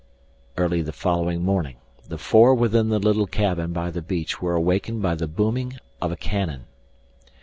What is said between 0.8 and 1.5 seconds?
the following